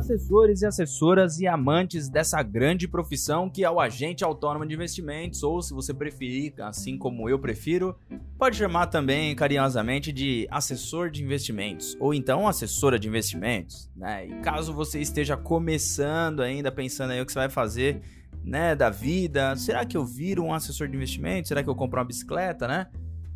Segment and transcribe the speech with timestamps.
[0.00, 5.42] assessores e assessoras e amantes dessa grande profissão que é o agente autônomo de investimentos,
[5.42, 7.96] ou se você preferir, assim como eu prefiro,
[8.38, 14.26] pode chamar também carinhosamente de assessor de investimentos, ou então assessora de investimentos, né?
[14.26, 18.00] E caso você esteja começando ainda, pensando aí o que você vai fazer,
[18.42, 21.48] né, da vida, será que eu viro um assessor de investimentos?
[21.48, 22.86] Será que eu compro uma bicicleta, né?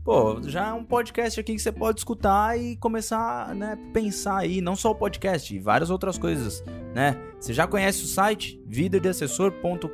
[0.05, 4.61] Pô, já é um podcast aqui que você pode escutar e começar, né, pensar aí,
[4.61, 6.63] não só o podcast, várias outras coisas,
[6.95, 7.17] né?
[7.41, 9.89] Você já conhece o site vidadeassessor.com.br?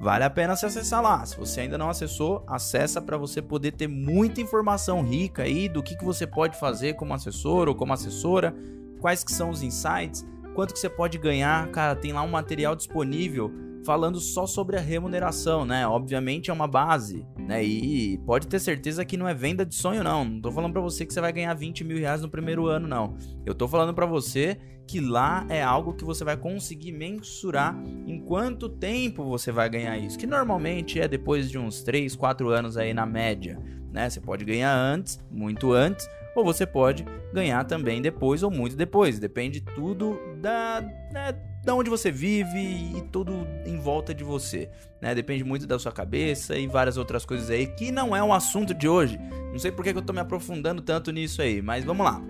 [0.00, 1.26] Vale a pena você acessar lá.
[1.26, 5.82] Se você ainda não acessou, acessa para você poder ter muita informação rica aí do
[5.82, 8.54] que, que você pode fazer como assessor ou como assessora,
[9.00, 10.24] quais que são os insights,
[10.54, 11.68] quanto que você pode ganhar.
[11.72, 13.52] Cara, tem lá um material disponível
[13.84, 15.86] falando só sobre a remuneração, né?
[15.86, 17.64] Obviamente é uma base, né?
[17.64, 20.24] E pode ter certeza que não é venda de sonho, não.
[20.24, 22.86] Não tô falando para você que você vai ganhar 20 mil reais no primeiro ano,
[22.86, 23.16] não.
[23.46, 27.76] Eu tô falando para você que lá é algo que você vai conseguir mensurar
[28.06, 30.18] em quanto tempo você vai ganhar isso.
[30.18, 33.58] Que normalmente é depois de uns 3, 4 anos aí na média,
[33.92, 34.08] né?
[34.08, 39.18] Você pode ganhar antes, muito antes, ou você pode ganhar também depois ou muito depois.
[39.18, 40.80] Depende tudo da,
[41.12, 41.32] né,
[41.68, 44.70] da onde você vive e tudo em volta de você.
[45.02, 45.14] Né?
[45.14, 48.72] Depende muito da sua cabeça e várias outras coisas aí que não é um assunto
[48.72, 49.18] de hoje.
[49.52, 52.22] Não sei porque que eu tô me aprofundando tanto nisso aí, mas vamos lá.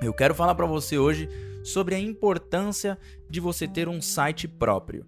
[0.00, 1.28] Eu quero falar para você hoje
[1.62, 2.96] sobre a importância
[3.28, 5.04] de você ter um site próprio.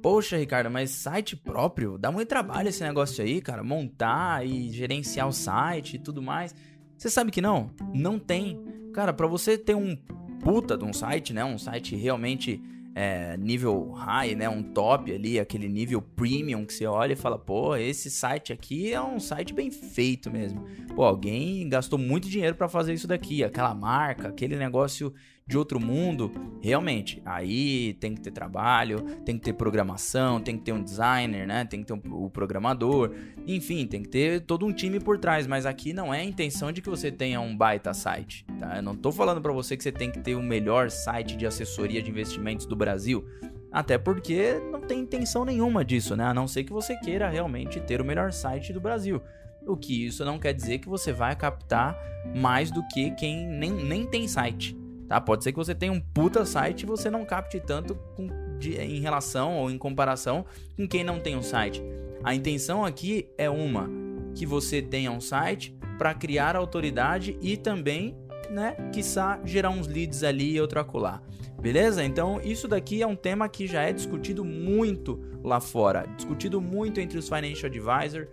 [0.00, 1.98] Poxa, Ricardo, mas site próprio?
[1.98, 3.62] Dá muito trabalho esse negócio aí, cara.
[3.62, 6.54] Montar e gerenciar o site e tudo mais.
[6.96, 7.72] Você sabe que não?
[7.92, 8.58] Não tem.
[8.94, 9.94] Cara, para você ter um
[10.42, 11.44] puta de um site, né?
[11.44, 12.58] Um site realmente
[12.94, 17.38] é, nível high, né, um top ali, aquele nível premium que você olha e fala,
[17.38, 20.64] pô, esse site aqui é um site bem feito mesmo.
[20.94, 25.12] Pô, alguém gastou muito dinheiro para fazer isso daqui, aquela marca, aquele negócio
[25.46, 30.64] de outro mundo, realmente, aí tem que ter trabalho, tem que ter programação, tem que
[30.64, 31.64] ter um designer, né?
[31.64, 33.12] Tem que ter um, um programador,
[33.46, 36.70] enfim, tem que ter todo um time por trás, mas aqui não é a intenção
[36.70, 38.76] de que você tenha um baita site, tá?
[38.76, 41.44] Eu não tô falando para você que você tem que ter o melhor site de
[41.44, 43.26] assessoria de investimentos do Brasil,
[43.70, 46.24] até porque não tem intenção nenhuma disso, né?
[46.24, 49.20] A não ser que você queira realmente ter o melhor site do Brasil.
[49.66, 51.96] O que isso não quer dizer que você vai captar
[52.34, 54.76] mais do que quem nem, nem tem site.
[55.12, 55.20] Tá?
[55.20, 58.28] Pode ser que você tenha um puta site e você não capte tanto com,
[58.58, 61.82] de, em relação ou em comparação com quem não tem um site.
[62.24, 63.90] A intenção aqui é uma,
[64.34, 68.16] que você tenha um site para criar autoridade e também,
[68.48, 71.20] né, quiçá gerar uns leads ali e outro acolá.
[71.60, 72.02] Beleza?
[72.02, 77.00] Então, isso daqui é um tema que já é discutido muito lá fora, discutido muito
[77.00, 78.28] entre os financial advisors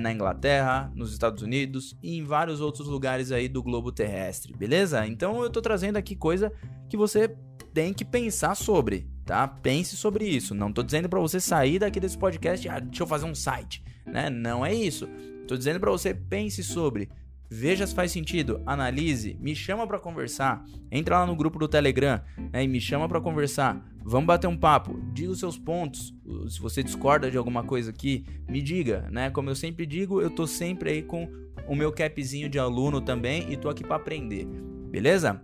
[0.00, 5.06] na Inglaterra, nos Estados Unidos e em vários outros lugares aí do globo terrestre, beleza?
[5.06, 6.52] Então eu tô trazendo aqui coisa
[6.88, 7.34] que você
[7.72, 9.46] tem que pensar sobre, tá?
[9.46, 10.54] Pense sobre isso.
[10.54, 13.82] Não tô dizendo para você sair daqui desse podcast, ah, deixa eu fazer um site,
[14.06, 14.30] né?
[14.30, 15.08] Não é isso.
[15.46, 17.08] Tô dizendo para você pense sobre
[17.50, 22.20] Veja se faz sentido, analise, me chama para conversar, entra lá no grupo do Telegram
[22.52, 23.82] né, e me chama para conversar.
[24.04, 26.14] Vamos bater um papo, diga os seus pontos.
[26.48, 29.30] Se você discorda de alguma coisa aqui, me diga, né?
[29.30, 31.30] Como eu sempre digo, eu tô sempre aí com
[31.66, 34.46] o meu capzinho de aluno também e tô aqui para aprender.
[34.90, 35.42] Beleza?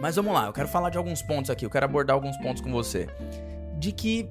[0.00, 2.60] Mas vamos lá, eu quero falar de alguns pontos aqui, eu quero abordar alguns pontos
[2.60, 3.08] com você.
[3.78, 4.28] De que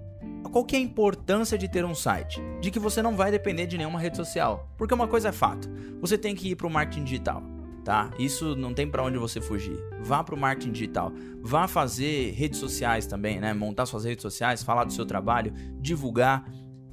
[0.50, 2.42] qual que é a importância de ter um site?
[2.62, 4.70] De que você não vai depender de nenhuma rede social.
[4.78, 5.70] Porque uma coisa é fato,
[6.00, 7.44] você tem que ir para o marketing digital,
[7.84, 8.12] tá?
[8.20, 9.78] Isso não tem para onde você fugir.
[10.02, 11.12] Vá para o marketing digital,
[11.42, 13.54] vá fazer redes sociais também, né?
[13.54, 16.50] Montar suas redes sociais, falar do seu trabalho, divulgar.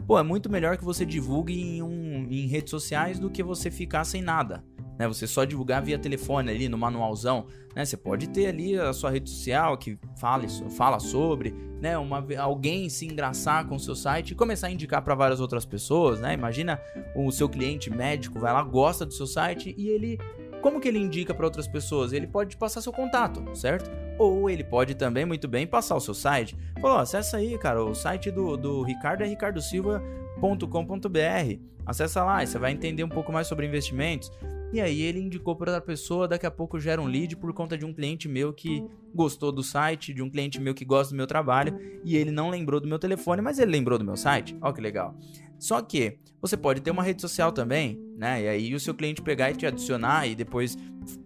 [0.07, 3.71] Pô, é muito melhor que você divulgue em, um, em redes sociais do que você
[3.71, 4.65] ficar sem nada
[4.99, 5.09] né?
[5.09, 7.85] Você só divulgar via telefone ali no manualzão, né?
[7.85, 11.97] Você pode ter ali a sua rede social que fale, fala sobre, né?
[11.99, 15.65] Uma, alguém se engraçar com o seu site e começar a indicar para várias outras
[15.65, 16.35] pessoas, né?
[16.35, 16.81] Imagina
[17.15, 20.19] o seu cliente médico vai lá, gosta do seu site e ele
[20.63, 22.13] como que ele indica para outras pessoas?
[22.13, 23.91] Ele pode passar seu contato, certo?
[24.17, 26.57] Ou ele pode também, muito bem, passar o seu site.
[26.81, 31.59] Falou, acessa aí, cara, o site do, do Ricardo é ricardosilva.com.br.
[31.85, 34.31] Acessa lá você vai entender um pouco mais sobre investimentos.
[34.73, 37.77] E aí ele indicou para outra pessoa, daqui a pouco gera um lead por conta
[37.77, 38.83] de um cliente meu que
[39.15, 42.49] gostou do site, de um cliente meu que gosta do meu trabalho, e ele não
[42.49, 44.57] lembrou do meu telefone, mas ele lembrou do meu site.
[44.63, 45.15] Ó que legal.
[45.59, 48.43] Só que você pode ter uma rede social também, né?
[48.43, 50.77] E aí o seu cliente pegar e te adicionar e depois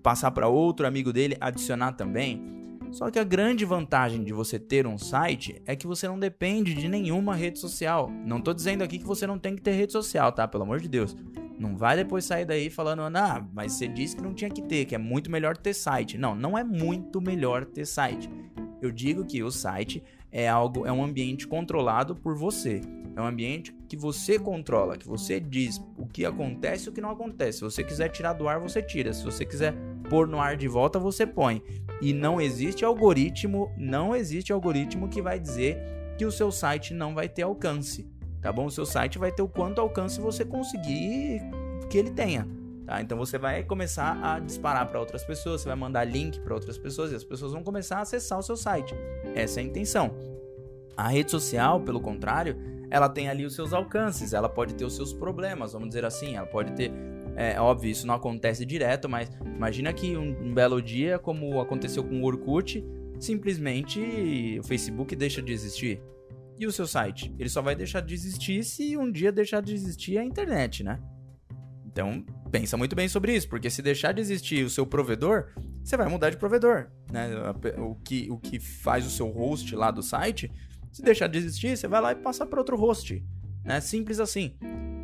[0.03, 2.55] passar para outro amigo dele adicionar também.
[2.91, 6.75] Só que a grande vantagem de você ter um site é que você não depende
[6.75, 8.11] de nenhuma rede social.
[8.25, 10.47] Não tô dizendo aqui que você não tem que ter rede social, tá?
[10.49, 11.17] Pelo amor de Deus.
[11.59, 14.85] Não vai depois sair daí falando, ah, mas você disse que não tinha que ter,
[14.85, 16.19] que é muito melhor ter site.
[16.19, 18.29] Não, não é muito melhor ter site.
[18.81, 22.81] Eu digo que o site é algo, é um ambiente controlado por você.
[23.17, 27.01] É um ambiente que você controla, que você diz o que acontece e o que
[27.01, 27.59] não acontece.
[27.59, 29.15] Se você quiser tirar do ar, você tira.
[29.15, 29.75] Se você quiser
[30.11, 31.63] pôr no ar de volta, você põe.
[32.03, 35.79] E não existe algoritmo, não existe algoritmo que vai dizer
[36.19, 38.07] que o seu site não vai ter alcance,
[38.47, 38.67] tá bom?
[38.67, 41.41] O seu site vai ter o quanto alcance você conseguir
[41.91, 42.47] que ele tenha.
[42.87, 43.03] Tá?
[43.03, 46.79] Então você vai começar a disparar para outras pessoas, você vai mandar link para outras
[46.79, 48.95] pessoas e as pessoas vão começar a acessar o seu site.
[49.35, 50.15] Essa é a intenção.
[50.97, 52.57] A rede social, pelo contrário,
[52.89, 56.37] ela tem ali os seus alcances, ela pode ter os seus problemas, vamos dizer assim,
[56.37, 56.93] ela pode ter
[57.35, 62.03] é óbvio, isso não acontece direto, mas imagina que um, um, belo dia, como aconteceu
[62.03, 62.83] com o Orkut,
[63.21, 66.01] simplesmente o Facebook deixa de existir.
[66.59, 67.35] E o seu site?
[67.39, 70.99] Ele só vai deixar de existir se um dia deixar de existir a internet, né?
[71.85, 75.97] Então, pensa muito bem sobre isso, porque se deixar de existir o seu provedor, você
[75.97, 77.29] vai mudar de provedor, né?
[77.79, 80.51] O que, o que faz o seu host lá do site,
[80.93, 83.25] se deixar de existir, você vai lá e passa para outro host,
[83.65, 83.81] né?
[83.81, 84.57] Simples assim.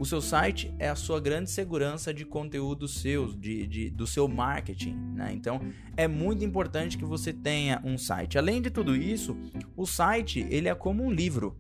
[0.03, 4.27] O seu site é a sua grande segurança de conteúdos seus, de, de, do seu
[4.27, 4.97] marketing.
[5.15, 5.31] Né?
[5.33, 5.61] Então
[5.97, 8.37] é muito importante que você tenha um site.
[8.37, 9.37] Além de tudo isso,
[9.77, 11.57] o site ele é como um livro.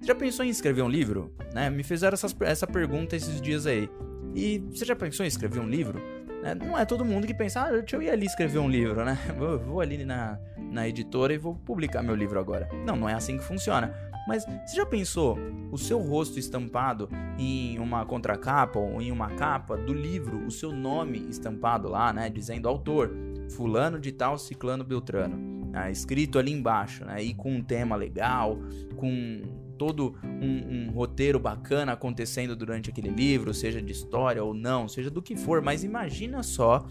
[0.00, 1.36] Você já pensou em escrever um livro?
[1.52, 1.68] Né?
[1.68, 3.90] Me fizeram essas, essa pergunta esses dias aí.
[4.34, 6.00] E você já pensou em escrever um livro?
[6.42, 6.54] Né?
[6.54, 9.18] Não é todo mundo que pensa, ah, deixa eu ir ali escrever um livro, né?
[9.38, 12.70] Vou, vou ali na, na editora e vou publicar meu livro agora.
[12.86, 13.94] Não, não é assim que funciona.
[14.26, 15.38] Mas você já pensou
[15.70, 17.08] o seu rosto estampado
[17.38, 22.30] em uma contracapa ou em uma capa do livro, o seu nome estampado lá, né?
[22.30, 23.10] Dizendo autor,
[23.50, 25.52] fulano de tal, ciclano beltrano.
[25.72, 27.22] Né, escrito ali embaixo, né?
[27.22, 28.58] E com um tema legal,
[28.94, 29.40] com
[29.78, 35.10] todo um, um, roteiro bacana acontecendo durante aquele livro, seja de história ou não, seja
[35.10, 36.86] do que for, mas imagina só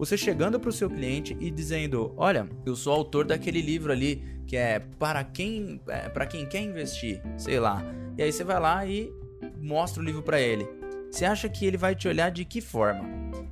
[0.00, 4.40] você chegando para o seu cliente e dizendo: Olha, eu sou autor daquele livro ali
[4.46, 7.84] que é para quem, é, para quem quer investir, sei lá.
[8.16, 9.12] E aí você vai lá e
[9.58, 10.66] mostra o livro para ele.
[11.10, 13.04] Você acha que ele vai te olhar de que forma?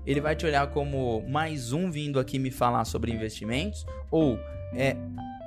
[0.07, 4.39] Ele vai te olhar como mais um vindo aqui me falar sobre investimentos ou
[4.73, 4.97] é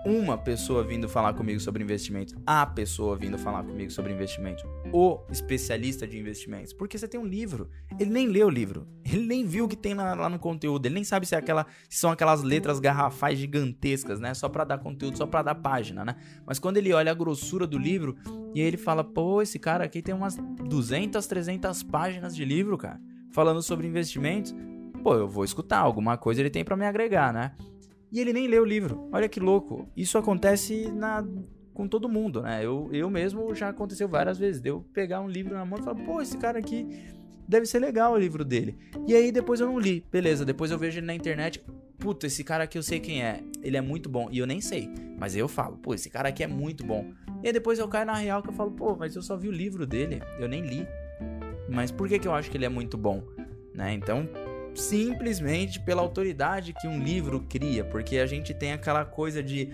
[0.05, 5.19] uma pessoa vindo falar comigo sobre investimentos, a pessoa vindo falar comigo sobre investimentos, o
[5.29, 6.73] especialista de investimentos.
[6.73, 7.69] Porque você tem um livro,
[7.99, 10.95] ele nem leu o livro, ele nem viu o que tem lá, no conteúdo, ele
[10.95, 14.33] nem sabe se, é aquela, se são aquelas letras garrafais gigantescas, né?
[14.33, 16.15] Só para dar conteúdo, só para dar página, né?
[16.45, 18.15] Mas quando ele olha a grossura do livro
[18.55, 22.99] e ele fala, pô, esse cara aqui tem umas 200, 300 páginas de livro, cara,
[23.31, 24.53] falando sobre investimentos.
[25.03, 27.53] Pô, eu vou escutar, alguma coisa ele tem para me agregar, né?
[28.11, 29.07] E ele nem lê o livro.
[29.11, 29.87] Olha que louco.
[29.95, 31.25] Isso acontece na
[31.73, 32.63] com todo mundo, né?
[32.63, 34.61] Eu, eu mesmo já aconteceu várias vezes.
[34.61, 36.85] De eu pegar um livro na mão e falar, pô, esse cara aqui
[37.47, 38.77] deve ser legal o livro dele.
[39.07, 40.05] E aí depois eu não li.
[40.11, 41.63] Beleza, depois eu vejo ele na internet.
[41.97, 43.41] Puta, esse cara aqui eu sei quem é.
[43.61, 44.27] Ele é muito bom.
[44.31, 44.89] E eu nem sei.
[45.17, 47.11] Mas eu falo, pô, esse cara aqui é muito bom.
[47.41, 49.47] E aí depois eu caio na real que eu falo, pô, mas eu só vi
[49.47, 50.21] o livro dele.
[50.39, 50.85] Eu nem li.
[51.69, 53.23] Mas por que, que eu acho que ele é muito bom?
[53.73, 53.93] Né?
[53.93, 54.27] Então,
[54.75, 59.69] simplesmente pela autoridade que um livro cria, porque a gente tem aquela coisa de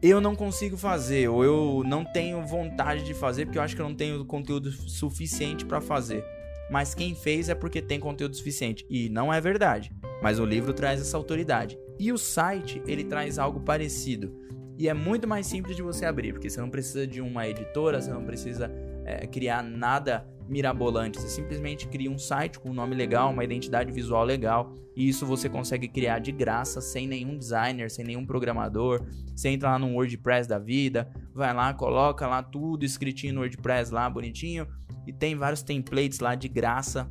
[0.00, 3.82] eu não consigo fazer ou eu não tenho vontade de fazer porque eu acho que
[3.82, 6.24] eu não tenho conteúdo suficiente para fazer.
[6.70, 9.90] Mas quem fez é porque tem conteúdo suficiente e não é verdade.
[10.22, 11.78] Mas o livro traz essa autoridade.
[11.98, 14.36] E o site, ele traz algo parecido.
[14.76, 18.00] E é muito mais simples de você abrir, porque você não precisa de uma editora,
[18.00, 18.70] você não precisa
[19.04, 21.20] é, criar nada mirabolante.
[21.20, 25.26] Você simplesmente cria um site com um nome legal, uma identidade visual legal, e isso
[25.26, 29.04] você consegue criar de graça, sem nenhum designer, sem nenhum programador.
[29.36, 33.92] Você entra lá no WordPress da vida, vai lá, coloca lá tudo escritinho no WordPress
[33.92, 34.66] lá, bonitinho,
[35.06, 37.08] e tem vários templates lá de graça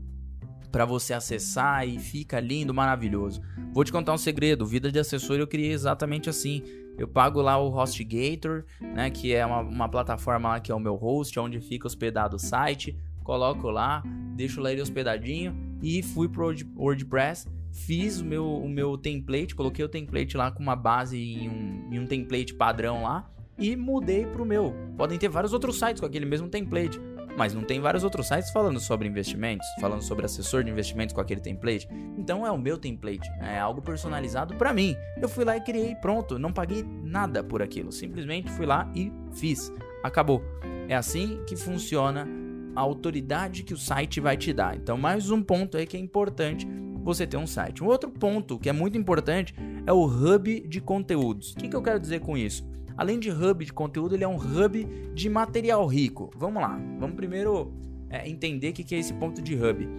[0.72, 3.42] para você acessar e fica lindo, maravilhoso.
[3.74, 6.64] Vou te contar um segredo, vida de assessor eu criei exatamente assim.
[6.98, 10.80] Eu pago lá o HostGator, né, que é uma, uma plataforma lá que é o
[10.80, 12.98] meu host, onde fica hospedado o site
[13.28, 14.02] coloco lá,
[14.38, 15.54] deixo lá ele hospedadinho
[15.84, 20.64] e fui pro WordPress, fiz o meu, o meu template, coloquei o template lá com
[20.64, 23.30] uma base em um, em um template padrão lá
[23.60, 24.74] e mudei pro meu.
[24.96, 27.02] Podem ter vários outros sites com aquele mesmo template,
[27.38, 31.20] mas não tem vários outros sites falando sobre investimentos, falando sobre assessor de investimentos com
[31.20, 31.86] aquele template.
[32.18, 34.96] Então é o meu template, é algo personalizado para mim.
[35.22, 39.12] Eu fui lá e criei, pronto, não paguei nada por aquilo, simplesmente fui lá e
[39.34, 39.70] fiz.
[40.02, 40.42] Acabou.
[40.88, 42.47] É assim que funciona
[42.78, 44.76] a autoridade que o site vai te dar.
[44.76, 46.68] Então, mais um ponto aí que é importante
[47.04, 47.84] você ter um site.
[47.84, 51.54] Um outro ponto que é muito importante é o hub de conteúdos.
[51.54, 52.64] O que, que eu quero dizer com isso?
[52.96, 56.30] Além de hub de conteúdo, ele é um hub de material rico.
[56.38, 57.74] Vamos lá, vamos primeiro
[58.12, 59.90] é, entender o que, que é esse ponto de hub.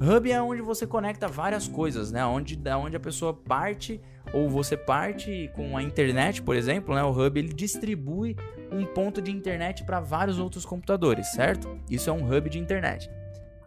[0.00, 2.26] Hub é onde você conecta várias coisas, né?
[2.26, 4.00] Onde, da onde a pessoa parte
[4.32, 7.04] ou você parte com a internet, por exemplo, né?
[7.04, 8.36] O hub ele distribui
[8.74, 11.78] um ponto de internet para vários outros computadores, certo?
[11.88, 13.08] Isso é um hub de internet.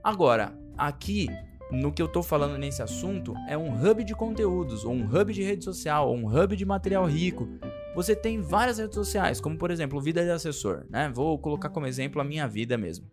[0.03, 1.27] Agora, aqui
[1.71, 5.33] no que eu tô falando nesse assunto é um hub de conteúdos, ou um hub
[5.33, 7.47] de rede social, ou um hub de material rico.
[7.95, 11.09] Você tem várias redes sociais, como por exemplo, Vida de Assessor, né?
[11.13, 13.05] Vou colocar como exemplo a minha vida mesmo.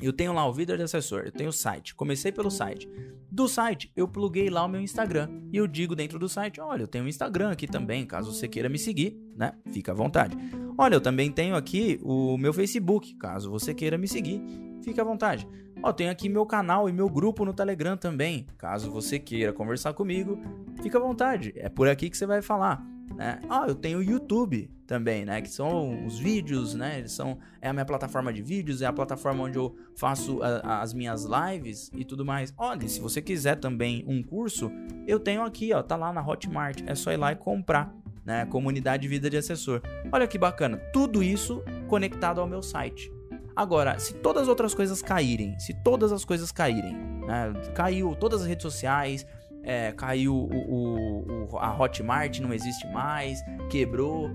[0.00, 1.94] Eu tenho lá o Vida de Assessor, eu tenho o site.
[1.94, 2.88] Comecei pelo site.
[3.30, 5.28] Do site, eu pluguei lá o meu Instagram.
[5.52, 8.46] E eu digo dentro do site: olha, eu tenho um Instagram aqui também, caso você
[8.46, 9.52] queira me seguir, né?
[9.72, 10.36] Fica à vontade.
[10.78, 14.42] Olha, eu também tenho aqui o meu Facebook, caso você queira me seguir,
[14.82, 15.48] fica à vontade.
[15.82, 18.46] Ó, tenho aqui meu canal e meu grupo no Telegram também.
[18.56, 20.38] Caso você queira conversar comigo,
[20.82, 21.52] fica à vontade.
[21.56, 22.95] É por aqui que você vai falar.
[23.16, 23.40] Né?
[23.48, 25.40] Ah, eu tenho o YouTube também, né?
[25.40, 26.98] Que são os vídeos, né?
[26.98, 30.82] Eles são é a minha plataforma de vídeos, é a plataforma onde eu faço a,
[30.82, 32.52] as minhas lives e tudo mais.
[32.58, 34.70] Olha, se você quiser também um curso,
[35.06, 36.82] eu tenho aqui, ó, tá lá na Hotmart.
[36.86, 37.94] É só ir lá e comprar,
[38.24, 38.44] né?
[38.46, 39.80] Comunidade Vida de Assessor.
[40.12, 40.76] Olha que bacana.
[40.92, 43.10] Tudo isso conectado ao meu site.
[43.56, 46.94] Agora, se todas as outras coisas caírem, se todas as coisas caírem,
[47.26, 47.54] né?
[47.74, 49.26] caiu todas as redes sociais,
[49.66, 54.30] é, caiu o, o, a Hotmart, não existe mais, quebrou.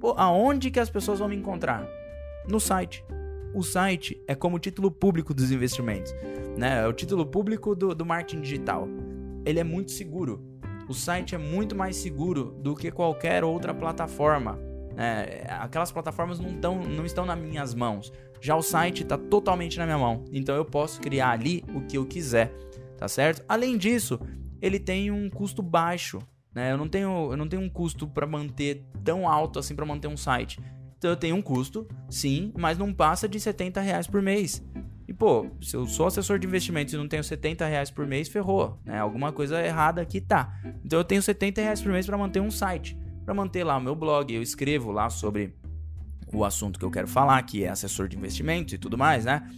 [0.00, 1.86] Pô, aonde que as pessoas vão me encontrar?
[2.48, 3.04] No site.
[3.54, 6.12] O site é como o título público dos investimentos,
[6.56, 6.82] né?
[6.82, 8.88] É o título público do, do marketing digital.
[9.46, 10.44] Ele é muito seguro.
[10.88, 14.58] O site é muito mais seguro do que qualquer outra plataforma.
[14.94, 15.44] Né?
[15.60, 18.12] Aquelas plataformas não, tão, não estão nas minhas mãos.
[18.40, 20.24] Já o site está totalmente na minha mão.
[20.32, 22.52] Então eu posso criar ali o que eu quiser,
[22.96, 23.44] tá certo?
[23.48, 24.18] Além disso,
[24.60, 26.18] ele tem um custo baixo,
[26.54, 26.72] né?
[26.72, 30.08] Eu não tenho, eu não tenho um custo para manter tão alto assim para manter
[30.08, 30.60] um site.
[30.96, 34.64] Então eu tenho um custo, sim, mas não passa de 70 reais por mês.
[35.06, 38.28] E pô, se eu sou assessor de investimentos e não tenho 70 reais por mês,
[38.28, 38.98] ferrou, né?
[38.98, 40.52] Alguma coisa errada aqui tá.
[40.84, 43.80] Então eu tenho 70 reais por mês para manter um site, para manter lá o
[43.80, 44.34] meu blog.
[44.34, 45.54] Eu escrevo lá sobre
[46.32, 49.48] o assunto que eu quero falar, que é assessor de investimentos e tudo mais, né?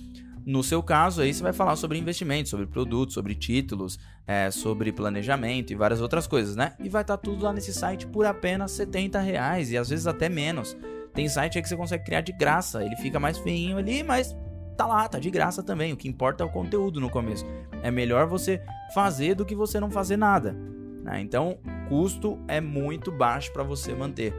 [0.46, 4.92] No seu caso, aí você vai falar sobre investimentos, sobre produtos, sobre títulos, é, sobre
[4.92, 6.74] planejamento e várias outras coisas, né?
[6.80, 10.06] E vai estar tá tudo lá nesse site por apenas 70 reais e às vezes
[10.06, 10.76] até menos.
[11.12, 14.34] Tem site aí que você consegue criar de graça, ele fica mais feinho ali, mas
[14.76, 15.92] tá lá, tá de graça também.
[15.92, 17.44] O que importa é o conteúdo no começo.
[17.82, 18.62] É melhor você
[18.94, 20.56] fazer do que você não fazer nada.
[21.02, 21.20] Né?
[21.20, 24.34] Então, custo é muito baixo para você manter.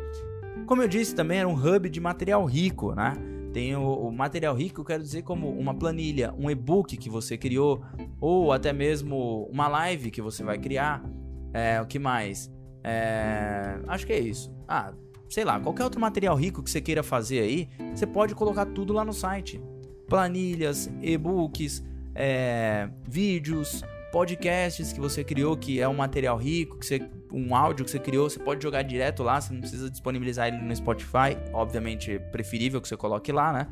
[0.66, 3.14] Como eu disse, também era um hub de material rico, né?
[3.54, 7.84] Tem o, o, material rico, quero dizer como uma planilha, um e-book que você criou,
[8.20, 11.04] ou até mesmo uma live que você vai criar.
[11.54, 12.50] É, o que mais?
[12.84, 14.54] É, acho que é isso.
[14.68, 14.94] Ah,
[15.30, 18.94] sei lá, qualquer outro material rico que você queira fazer aí, você pode colocar tudo
[18.94, 19.62] lá no site.
[20.08, 21.84] Planilhas, e-books,
[22.16, 27.00] é, vídeos, podcasts que você criou, que é um material rico, que você,
[27.32, 30.58] um áudio que você criou, você pode jogar direto lá, você não precisa disponibilizar ele
[30.58, 31.38] no Spotify.
[31.54, 33.68] Obviamente, é preferível que você coloque lá, né?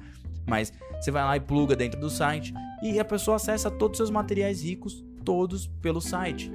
[0.47, 4.05] Mas você vai lá e pluga dentro do site e a pessoa acessa todos os
[4.05, 6.51] seus materiais ricos, todos pelo site.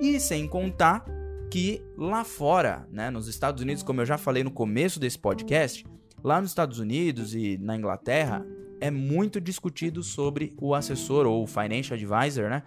[0.00, 1.04] E sem contar
[1.50, 5.84] que lá fora, né, nos Estados Unidos, como eu já falei no começo desse podcast,
[6.22, 8.46] lá nos Estados Unidos e na Inglaterra,
[8.80, 12.62] é muito discutido sobre o assessor ou o financial advisor, né?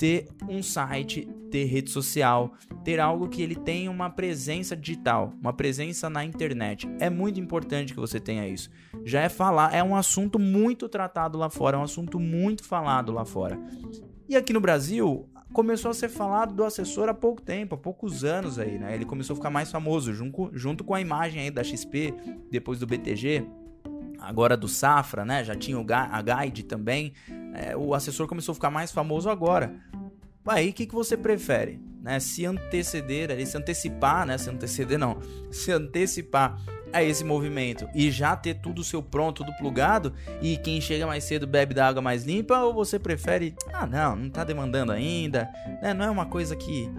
[0.00, 5.52] Ter um site, ter rede social, ter algo que ele tenha uma presença digital, uma
[5.52, 6.88] presença na internet.
[6.98, 8.70] É muito importante que você tenha isso.
[9.04, 13.12] Já é falar, é um assunto muito tratado lá fora, é um assunto muito falado
[13.12, 13.60] lá fora.
[14.26, 18.24] E aqui no Brasil, começou a ser falado do assessor há pouco tempo, há poucos
[18.24, 18.94] anos aí, né?
[18.94, 22.14] Ele começou a ficar mais famoso junto, junto com a imagem aí da XP,
[22.50, 23.44] depois do BTG,
[24.20, 25.44] agora do Safra, né?
[25.44, 27.12] Já tinha a Guide também.
[27.54, 29.74] É, o assessor começou a ficar mais famoso agora.
[30.46, 31.80] Aí, o que, que você prefere?
[32.02, 32.18] Né?
[32.18, 34.38] Se anteceder, se antecipar, né?
[34.38, 35.18] Se anteceder não,
[35.50, 36.60] se antecipar
[36.92, 40.12] a esse movimento e já ter tudo seu pronto, tudo plugado
[40.42, 44.16] e quem chega mais cedo bebe da água mais limpa ou você prefere, ah não,
[44.16, 45.48] não tá demandando ainda,
[45.80, 45.94] né?
[45.94, 46.90] Não é uma coisa que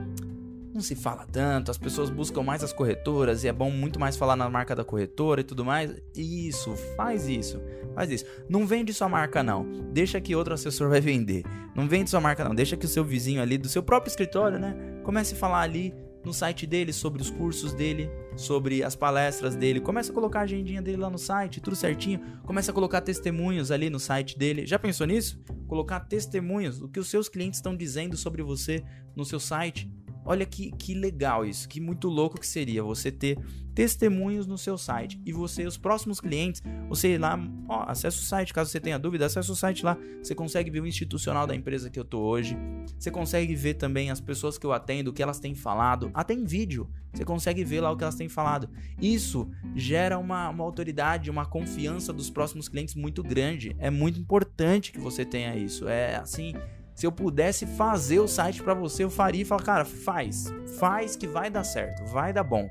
[0.81, 4.17] não se fala tanto, as pessoas buscam mais as corretoras e é bom muito mais
[4.17, 5.93] falar na marca da corretora e tudo mais.
[6.15, 7.61] Isso, faz isso,
[7.93, 8.25] faz isso.
[8.49, 11.43] Não vende sua marca não, deixa que outro assessor vai vender.
[11.75, 14.57] Não vende sua marca não, deixa que o seu vizinho ali do seu próprio escritório,
[14.57, 15.93] né, comece a falar ali
[16.25, 19.79] no site dele sobre os cursos dele, sobre as palestras dele.
[19.79, 22.19] Começa a colocar a agendinha dele lá no site, tudo certinho.
[22.43, 24.65] Começa a colocar testemunhos ali no site dele.
[24.65, 25.39] Já pensou nisso?
[25.67, 28.83] Colocar testemunhos, o que os seus clientes estão dizendo sobre você
[29.15, 29.89] no seu site
[30.23, 33.39] Olha que, que legal isso, que muito louco que seria você ter
[33.73, 38.23] testemunhos no seu site e você, os próximos clientes, você ir lá, ó, acessa o
[38.23, 41.55] site, caso você tenha dúvida, acessa o site lá, você consegue ver o institucional da
[41.55, 42.57] empresa que eu tô hoje,
[42.99, 46.33] você consegue ver também as pessoas que eu atendo, o que elas têm falado, até
[46.33, 48.69] em vídeo, você consegue ver lá o que elas têm falado.
[49.01, 54.91] Isso gera uma, uma autoridade, uma confiança dos próximos clientes muito grande, é muito importante
[54.91, 56.53] que você tenha isso, é assim
[57.01, 61.15] se eu pudesse fazer o site para você, eu faria e falar, cara, faz, faz
[61.15, 62.69] que vai dar certo, vai dar bom,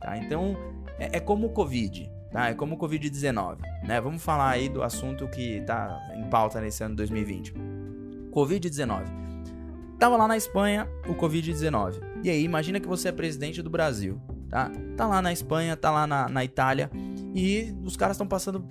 [0.00, 0.16] tá?
[0.16, 0.56] Então,
[1.00, 2.50] é, é como o Covid, tá?
[2.50, 4.00] É como o Covid-19, né?
[4.00, 7.54] Vamos falar aí do assunto que tá em pauta nesse ano 2020.
[8.30, 9.02] Covid-19.
[9.98, 12.00] Tava lá na Espanha o Covid-19.
[12.22, 14.70] E aí, imagina que você é presidente do Brasil, tá?
[14.96, 16.88] Tá lá na Espanha, tá lá na, na Itália
[17.34, 18.64] e os caras estão passando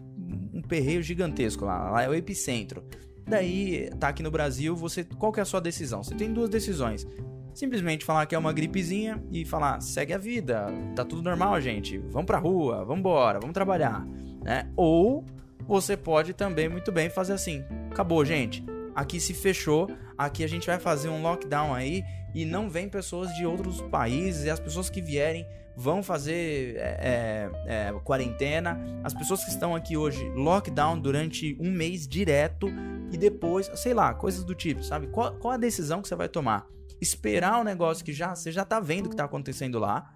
[0.53, 2.81] um perreio gigantesco lá, lá é o epicentro.
[3.31, 6.03] Daí, tá aqui no Brasil, você qual que é a sua decisão?
[6.03, 7.07] Você tem duas decisões.
[7.53, 11.97] Simplesmente falar que é uma gripezinha e falar, segue a vida, tá tudo normal, gente.
[11.97, 14.05] Vamos pra rua, vamos embora, vamos trabalhar,
[14.43, 14.69] né?
[14.75, 15.23] Ou
[15.65, 18.65] você pode também muito bem fazer assim: acabou, gente.
[18.93, 22.03] Aqui se fechou, aqui a gente vai fazer um lockdown aí
[22.35, 27.49] e não vem pessoas de outros países e as pessoas que vierem vão fazer é,
[27.65, 28.77] é, é, quarentena.
[29.05, 32.67] As pessoas que estão aqui hoje, lockdown durante um mês direto
[33.11, 35.07] e depois, sei lá, coisas do tipo, sabe?
[35.07, 36.67] Qual, qual a decisão que você vai tomar?
[36.99, 40.13] Esperar o um negócio que já você já tá vendo que tá acontecendo lá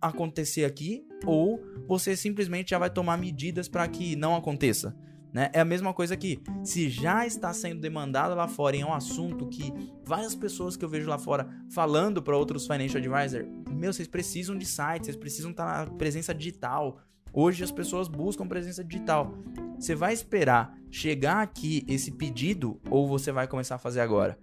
[0.00, 4.96] acontecer aqui ou você simplesmente já vai tomar medidas para que não aconteça?
[5.32, 5.50] Né?
[5.52, 8.94] É a mesma coisa que, se já está sendo demandado lá fora e é um
[8.94, 9.72] assunto que
[10.04, 14.56] várias pessoas que eu vejo lá fora falando para outros financial advisor, meu, vocês precisam
[14.56, 16.98] de site, vocês precisam estar tá na presença digital.
[17.32, 19.34] Hoje as pessoas buscam presença digital.
[19.78, 24.38] Você vai esperar chegar aqui esse pedido ou você vai começar a fazer agora?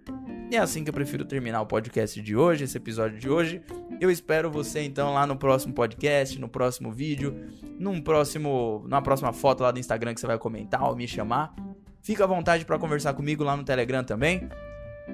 [0.50, 3.60] E é assim que eu prefiro terminar o podcast de hoje, esse episódio de hoje.
[4.00, 7.34] Eu espero você então lá no próximo podcast, no próximo vídeo,
[7.78, 11.54] num próximo, na próxima foto lá do Instagram que você vai comentar ou me chamar.
[12.00, 14.48] Fica à vontade para conversar comigo lá no Telegram também.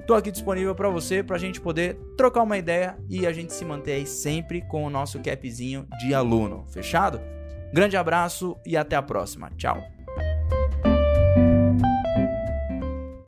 [0.07, 3.65] Tô aqui disponível para você, pra gente poder trocar uma ideia e a gente se
[3.65, 6.67] manter aí sempre com o nosso capzinho de aluno.
[6.69, 7.21] Fechado?
[7.73, 9.51] Grande abraço e até a próxima.
[9.57, 10.02] Tchau.